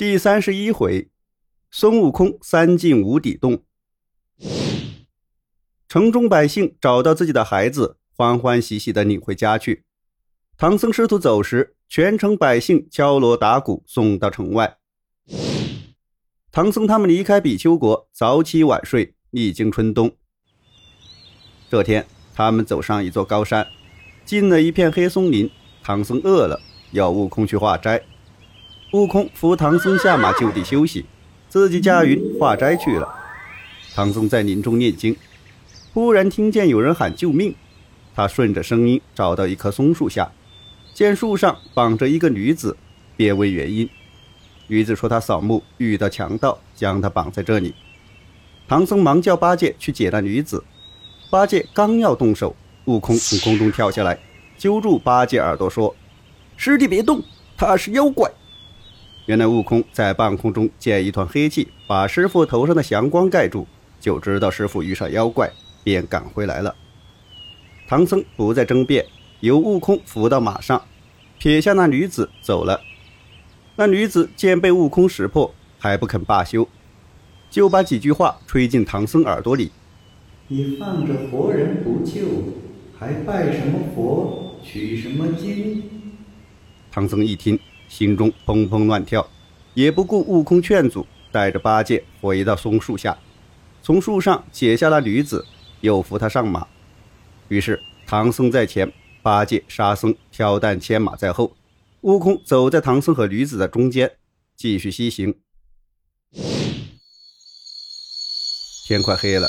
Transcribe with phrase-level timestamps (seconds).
[0.00, 1.10] 第三十一回，
[1.70, 3.64] 孙悟空三进无底洞。
[5.86, 9.84] 城中百姓找到自己的孩子，欢欢喜喜的领回家去。
[10.56, 14.78] 唐僧师徒走时，全城百姓敲锣打鼓送到城外。
[16.50, 20.16] 唐僧他们离开比丘国，早起晚睡，历经春冬。
[21.68, 23.66] 这天，他们走上一座高山，
[24.24, 25.50] 进了一片黑松林。
[25.82, 26.58] 唐僧饿了，
[26.92, 28.02] 要悟空去化斋。
[28.92, 31.06] 悟空扶唐僧下马，就地休息，
[31.48, 33.08] 自己驾云化斋去了。
[33.94, 35.16] 唐僧在林中念经，
[35.94, 37.54] 忽然听见有人喊救命。
[38.16, 40.32] 他顺着声音找到一棵松树下，
[40.92, 42.76] 见树上绑着一个女子，
[43.16, 43.88] 便问原因。
[44.66, 47.72] 女子说她扫墓遇到强盗，将她绑在这里。
[48.66, 50.64] 唐僧忙叫八戒去解那女子。
[51.30, 54.18] 八戒刚要动手，悟空从空中跳下来，
[54.58, 55.94] 揪住八戒耳朵说
[56.56, 57.22] ：“师弟别动，
[57.56, 58.28] 他是妖怪。”
[59.30, 63.64] 原来悟空在半空中见一团黑气把师傅头上的祥光盖住，
[64.00, 65.48] 就知道师傅遇上妖怪，
[65.84, 66.74] 便赶回来了。
[67.86, 69.06] 唐僧不再争辩，
[69.38, 70.82] 由悟空扶到马上，
[71.38, 72.80] 撇下那女子走了。
[73.76, 76.68] 那女子见被悟空识破，还不肯罢休，
[77.48, 79.70] 就把几句话吹进唐僧耳朵里
[80.48, 82.26] ：“你放着活人不救，
[82.98, 85.84] 还拜什么佛，取什么经？”
[86.90, 87.56] 唐僧一听。
[87.90, 89.28] 心中砰砰乱跳，
[89.74, 93.18] 也不顾悟空劝阻，带着八戒回到松树下，
[93.82, 95.44] 从树上解下了女子，
[95.80, 96.66] 又扶她上马。
[97.48, 98.90] 于是唐僧在前，
[99.22, 101.56] 八戒、沙僧挑担牵马在后，
[102.02, 104.12] 悟空走在唐僧和女子的中间，
[104.56, 105.34] 继续西行。
[108.86, 109.48] 天快黑了，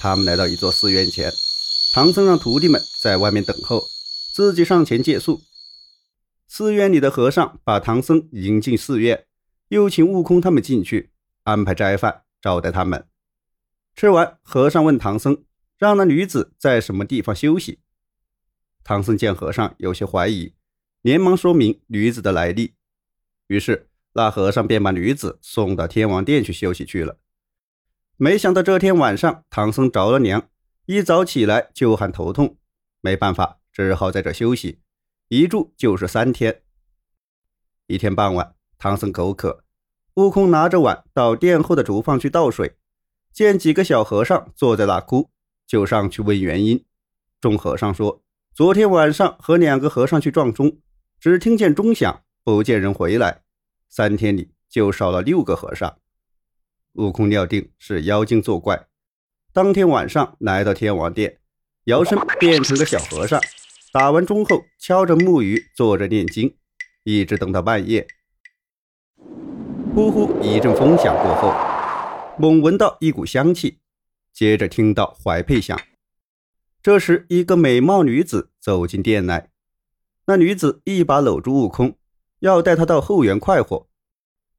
[0.00, 1.32] 他们来到一座寺院前，
[1.94, 3.84] 唐僧让徒弟们在外面等候，
[4.34, 5.40] 自己上前借宿。
[6.46, 9.26] 寺院里的和尚把唐僧迎进寺院，
[9.68, 11.10] 又请悟空他们进去，
[11.42, 13.06] 安排斋饭招待他们。
[13.94, 15.44] 吃完，和尚问唐僧
[15.76, 17.80] ：“让那女子在什么地方休息？”
[18.84, 20.54] 唐僧见和尚有些怀疑，
[21.02, 22.74] 连忙说明女子的来历。
[23.48, 27.18] 于是那和尚便把女子送到天王殿去休息去了。
[28.16, 30.48] 没想到这天晚上，唐僧着了凉，
[30.86, 32.56] 一早起来就喊头痛，
[33.00, 34.80] 没办法，只好在这休息。
[35.28, 36.62] 一住就是三天。
[37.88, 39.64] 一天傍晚，唐僧口渴，
[40.14, 42.76] 悟空拿着碗到殿后的竹房去倒水，
[43.32, 45.30] 见几个小和尚坐在那哭，
[45.66, 46.84] 就上去问原因。
[47.40, 48.22] 众和尚说
[48.54, 50.78] ：“昨天晚上和两个和尚去撞钟，
[51.18, 53.42] 只听见钟响，不见人回来，
[53.88, 55.98] 三天里就少了六个和尚。”
[56.94, 58.86] 悟空料定是妖精作怪，
[59.52, 61.40] 当天晚上来到天王殿，
[61.84, 63.40] 摇身变成个小和尚。
[63.98, 66.54] 打完钟后，敲着木鱼坐着念经，
[67.04, 68.06] 一直等到半夜。
[69.94, 71.50] 呼呼一阵风响过后，
[72.38, 73.78] 猛闻到一股香气，
[74.34, 75.80] 接着听到怀佩响。
[76.82, 79.48] 这时，一个美貌女子走进殿来，
[80.26, 81.96] 那女子一把搂住悟空，
[82.40, 83.88] 要带他到后园快活。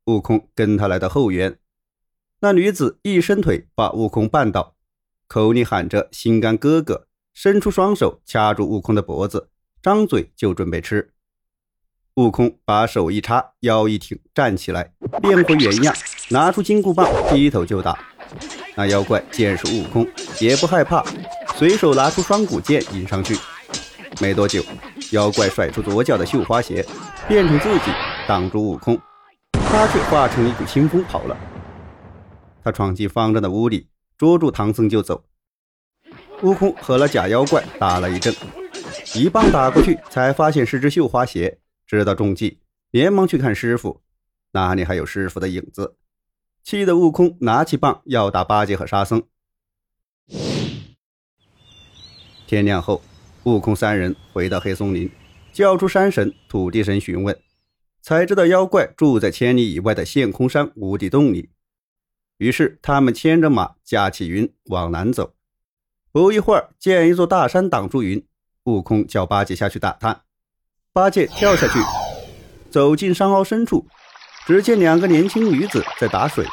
[0.06, 1.60] 悟空跟他来到后园，
[2.40, 4.76] 那女子一伸腿把悟空绊倒，
[5.28, 7.07] 口里喊着“心肝哥哥”。
[7.40, 9.50] 伸出双手掐住悟空的脖子，
[9.80, 11.12] 张嘴就准备吃。
[12.16, 15.96] 悟空把手一插，腰一挺，站起来，变回原样，
[16.30, 17.96] 拿出金箍棒，劈头就打。
[18.76, 20.04] 那妖怪见是悟空，
[20.42, 21.06] 也不害怕，
[21.56, 23.38] 随手拿出双股剑迎上去。
[24.20, 24.64] 没多久，
[25.12, 26.84] 妖怪甩出左脚的绣花鞋，
[27.28, 27.92] 变成自己
[28.28, 29.00] 挡住悟空，
[29.52, 31.38] 他却化成一股清风跑了。
[32.64, 35.24] 他闯进方丈的屋里，捉住唐僧就走。
[36.44, 38.34] 悟空和那假妖怪打了一阵，
[39.16, 42.60] 一棒打过去，才发现是只绣花鞋，知道中计，
[42.92, 44.02] 连忙去看师傅，
[44.52, 45.96] 哪里还有师傅的影子？
[46.64, 49.24] 气得悟空拿起棒要打八戒和沙僧。
[52.46, 53.02] 天亮后，
[53.46, 55.10] 悟空三人回到黑松林，
[55.52, 57.36] 叫出山神、土地神询问，
[58.02, 61.50] 才知道妖怪住在千里以外的陷空山无底洞里。
[62.38, 65.34] 于是他们牵着马，驾起云往南走。
[66.12, 68.26] 不一会儿，见一座大山挡住云，
[68.64, 70.22] 悟空叫八戒下去打探。
[70.94, 71.80] 八戒跳下去，
[72.72, 73.86] 走进山凹深处，
[74.46, 76.46] 只见两个年轻女子在打水，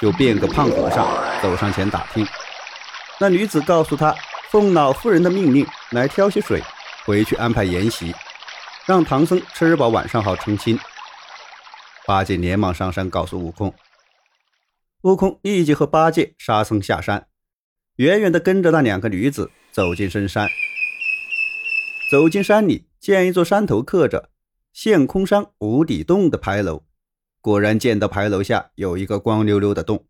[0.00, 1.08] 就变个胖和尚
[1.42, 2.24] 走上前打听。
[3.18, 4.14] 那女子告诉他，
[4.50, 6.62] 奉老夫人的命令来挑些水，
[7.04, 8.14] 回去安排筵席，
[8.86, 10.78] 让唐僧吃饱晚上好成亲。
[12.06, 13.74] 八戒连忙上山告诉悟空，
[15.02, 17.26] 悟空立即和八戒、沙僧下山。
[18.00, 20.48] 远远地跟着那两个女子走进深山。
[22.10, 24.30] 走进山里，见一座山头刻着
[24.72, 26.84] “陷空山无底洞”的牌楼，
[27.42, 30.06] 果然见到牌楼下有一个光溜溜的洞。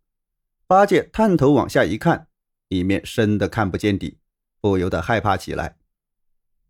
[0.69, 2.28] 八戒探头往下一看，
[2.69, 4.19] 里面深的看不见底，
[4.60, 5.76] 不由得害怕起来。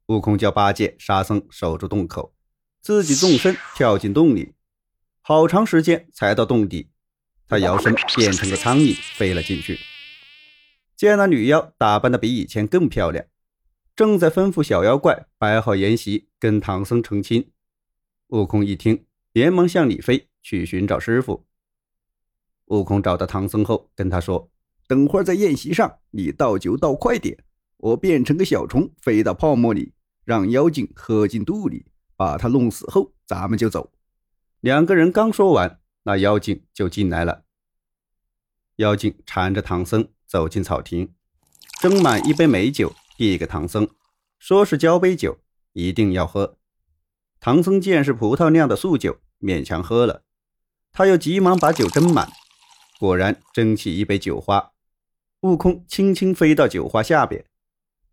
[0.07, 2.35] 悟空叫八戒、沙僧守住洞口，
[2.81, 4.55] 自己纵身跳进洞里，
[5.21, 6.89] 好长时间才到洞底。
[7.47, 9.79] 他摇身变成个苍蝇飞了进去。
[11.01, 13.25] 见那女妖打扮的比以前更漂亮，
[13.97, 17.53] 正在吩咐小妖怪摆好筵席，跟唐僧成亲。
[18.29, 21.47] 悟空一听，连忙向里飞去寻找师傅。
[22.67, 24.51] 悟空找到唐僧后，跟他说
[24.87, 27.45] ：“等会儿在宴席上，你倒酒倒快点，
[27.79, 29.95] 我变成个小虫飞到泡沫里，
[30.27, 33.91] 让妖精喝进肚里，把他弄死后，咱们就走。”
[34.61, 37.45] 两个人刚说完，那妖精就进来了。
[38.81, 41.13] 妖精缠着唐僧走进草亭，
[41.83, 43.87] 斟满一杯美酒，递给唐僧，
[44.39, 45.39] 说是交杯酒，
[45.75, 46.57] 一定要喝。
[47.41, 50.23] 唐僧见是葡萄酿的素酒，勉强喝了。
[50.93, 52.31] 他又急忙把酒斟满，
[52.99, 54.73] 果然蒸起一杯酒花。
[55.41, 57.45] 悟空轻轻飞到酒花下边，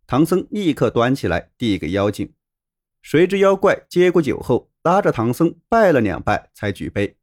[0.06, 2.34] 唐僧立刻端起来递给妖精。
[3.02, 7.16] 谁知妖怪接过酒后，拉着唐僧拜了两拜，才举杯。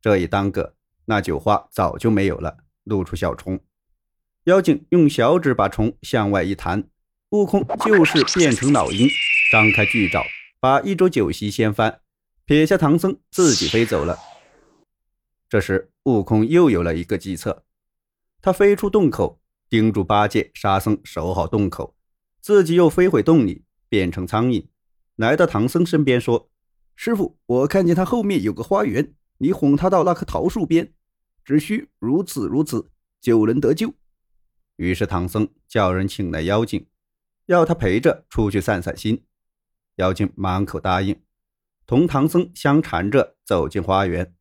[0.00, 0.74] 这一耽搁，
[1.04, 2.56] 那酒花早就没有了。
[2.84, 3.60] 露出小虫，
[4.44, 6.88] 妖精用小指把虫向外一弹，
[7.30, 9.08] 悟空就是变成老鹰，
[9.50, 10.24] 张开巨爪，
[10.58, 12.00] 把一桌酒席掀翻，
[12.44, 14.18] 撇下唐僧自己飞走了。
[15.48, 17.64] 这时，悟空又有了一个计策，
[18.40, 21.94] 他飞出洞口，叮嘱八戒、沙僧守好洞口，
[22.40, 24.66] 自己又飞回洞里，变成苍蝇，
[25.16, 26.50] 来到唐僧身边说
[26.96, 30.92] ：“师傅，我看见他后面有个花园，你哄他到那棵桃树边。”
[31.44, 32.90] 只需如此如此，
[33.20, 33.92] 就能得救。
[34.76, 36.86] 于是唐僧叫人请来妖精，
[37.46, 39.24] 要他陪着出去散散心。
[39.96, 41.20] 妖精满口答应，
[41.86, 44.34] 同唐僧相缠着走进花园，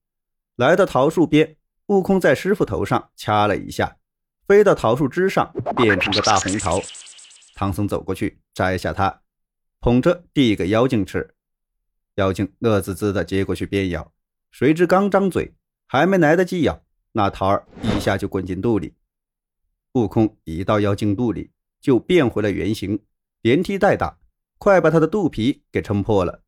[0.56, 1.58] 来到桃树边。
[1.88, 3.98] 悟空在师傅头上掐了一下，
[4.48, 6.80] 飞到桃树枝上，变成个大红桃。
[7.54, 9.24] 唐僧走过去摘下它，
[9.82, 11.36] 捧着递给妖精吃。
[12.16, 14.14] 妖精乐滋滋的接过去便咬，
[14.52, 15.54] 谁知刚张嘴，
[15.86, 16.82] 还没来得及咬。
[17.14, 18.94] 那桃儿一下就滚进肚里，
[19.94, 23.04] 悟空一到妖精肚里，就变回了原形，
[23.42, 24.18] 连踢带打，
[24.58, 26.44] 快把他的肚皮给撑破了。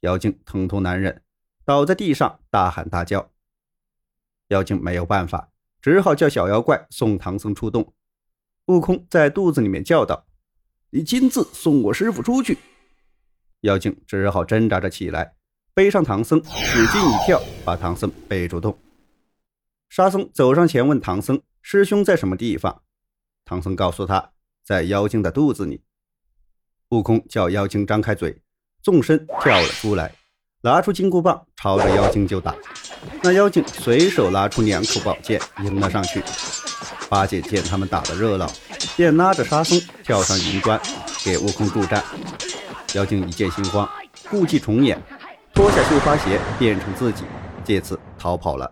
[0.00, 1.22] 妖精疼痛难忍，
[1.64, 3.30] 倒在地上大喊大叫。
[4.48, 5.50] 妖精没有办法，
[5.80, 7.94] 只好叫小妖怪送唐僧出洞。
[8.66, 10.26] 悟空在肚子里面叫道
[10.90, 12.58] ：“你亲自送我师傅出去。”
[13.62, 15.36] 妖精只好挣扎着起来，
[15.72, 18.76] 背上唐僧，使劲一跳，把唐僧背出洞。
[19.96, 22.82] 沙僧走上前问唐僧：“师兄在什么地方？”
[23.46, 24.32] 唐僧告诉他
[24.66, 25.84] ：“在妖精的肚子里。”
[26.90, 28.42] 悟空叫妖精张开嘴，
[28.82, 30.12] 纵身跳了出来，
[30.62, 32.56] 拿出金箍棒朝着妖精就打。
[33.22, 36.20] 那妖精随手拿出两口宝剑迎了上去。
[37.08, 38.50] 八戒见他们打得热闹，
[38.96, 40.80] 便拉着沙僧跳上云端
[41.24, 42.02] 给悟空助战。
[42.96, 43.88] 妖精一见心慌，
[44.28, 45.00] 故伎重演，
[45.54, 47.22] 脱下绣花鞋变成自己，
[47.62, 48.68] 借此逃跑了。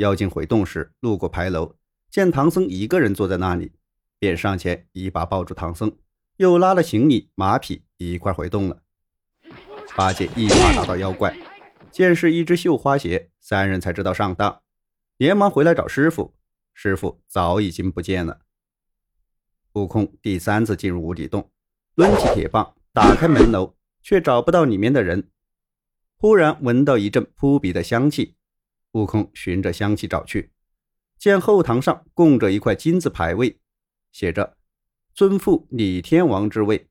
[0.00, 1.76] 妖精回洞时，路过牌楼，
[2.10, 3.72] 见唐僧一个人坐在那里，
[4.18, 5.94] 便上前一把抱住唐僧，
[6.38, 8.82] 又拉了行李、马匹一块回洞了。
[9.94, 11.36] 八戒一把拿到妖怪，
[11.90, 14.62] 见是一只绣花鞋，三人才知道上当，
[15.18, 16.34] 连忙回来找师傅，
[16.72, 18.40] 师傅早已经不见了。
[19.74, 21.50] 悟空第三次进入无底洞，
[21.96, 25.28] 抡起铁棒打开门楼，却找不到里面的人。
[26.16, 28.36] 忽然闻到一阵扑鼻的香气。
[28.92, 30.50] 悟空循着香气找去，
[31.18, 33.60] 见后堂上供着一块金字牌位，
[34.10, 34.56] 写着
[35.14, 36.88] “尊父李天王之位”，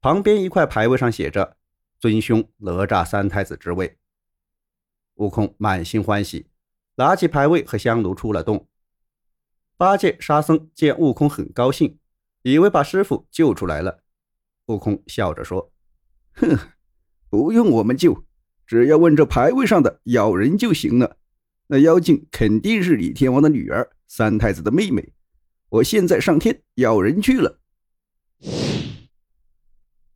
[0.00, 1.56] 旁边一块牌位上写着
[1.98, 3.98] “尊兄哪吒三太子之位”。
[5.16, 6.48] 悟空满心欢喜，
[6.96, 8.68] 拿起牌位和香炉出了洞。
[9.76, 11.98] 八戒、沙僧见悟空很高兴，
[12.42, 14.02] 以为把师傅救出来了。
[14.66, 15.72] 悟空笑着说
[16.36, 16.58] ：“哼，
[17.28, 18.24] 不用我们救。”
[18.66, 21.16] 只要问这牌位上的咬人就行了。
[21.68, 25.12] 那妖精肯定是李天王的女儿，三太子的妹妹。
[25.68, 27.58] 我现在上天咬人去了。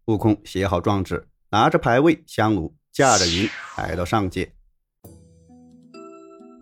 [0.07, 4.52] 悟空写好状纸，拿着牌位、香炉，驾着云来到上界。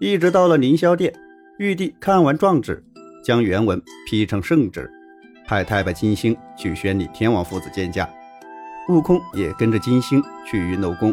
[0.00, 1.14] 一直到了凌霄殿，
[1.58, 2.84] 玉帝看完状纸，
[3.24, 4.90] 将原文批成圣旨，
[5.46, 8.08] 派太白金星去宣李天王父子见驾。
[8.88, 11.12] 悟空也跟着金星去云楼宫。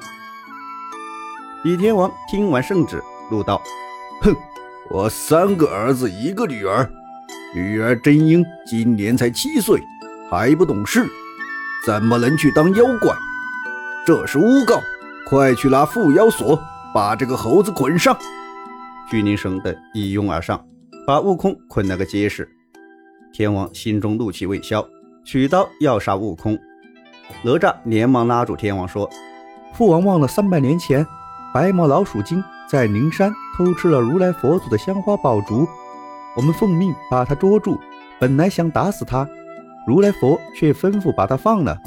[1.66, 3.60] 李天王听完圣旨，怒道
[4.22, 4.36] ：“哼，
[4.88, 6.88] 我三个儿子一个女儿，
[7.56, 9.82] 女儿真英今年才七岁，
[10.30, 11.08] 还不懂事，
[11.84, 13.16] 怎么能去当妖怪？
[14.06, 14.80] 这是诬告，
[15.28, 16.56] 快去拿缚妖索，
[16.94, 18.16] 把这个猴子捆上！
[19.10, 20.64] 巨灵神等一拥而上，
[21.08, 22.48] 把悟空捆了个结实。
[23.34, 24.88] 天王心中怒气未消，
[25.24, 26.56] 取刀要杀悟空。
[27.42, 29.10] 哪吒连忙拉住天王说
[29.74, 31.04] ：“父王忘了三百年前，
[31.56, 35.66] 白毛老鼠精在灵山偷吃了如来佛祖的香花宝烛，
[36.36, 37.80] 我们奉命把他捉住。
[38.20, 39.26] 本来想打死他，
[39.88, 41.80] 如来佛却吩咐把他放了。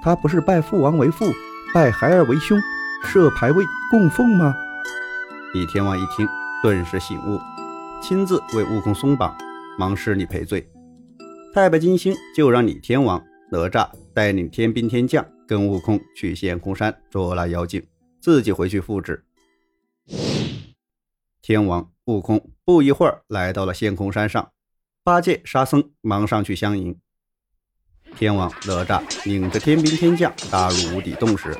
[0.00, 1.26] 他不是拜父王为父，
[1.74, 2.56] 拜孩儿为兄，
[3.02, 4.54] 设牌位供奉吗？”
[5.54, 6.24] 李天王一听，
[6.62, 7.40] 顿时醒悟，
[8.00, 9.36] 亲自为悟空松绑，
[9.76, 10.64] 忙施礼赔罪。
[11.52, 17.82] 太白金星就让李天王、哪吒带领天兵天将跟悟空去仙空山捉拿妖精，
[18.20, 19.24] 自己回去复制。
[21.40, 24.52] 天王、悟空不一会儿来到了仙空山上，
[25.02, 26.98] 八戒、沙僧忙上去相迎。
[28.16, 31.56] 天王、哪吒领着天兵天将打入无底洞时，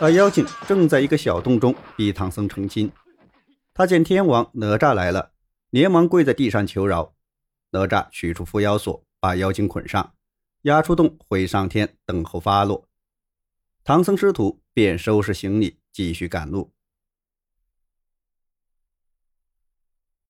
[0.00, 2.90] 那妖精正在一个小洞中逼唐僧成亲。
[3.74, 5.32] 他见天王、哪吒来了，
[5.70, 7.14] 连忙跪在地上求饶。
[7.70, 9.04] 哪吒取出缚妖锁。
[9.24, 10.12] 把妖精捆上，
[10.64, 12.86] 押出洞回上天等候发落。
[13.82, 16.72] 唐僧师徒便收拾行李，继续赶路。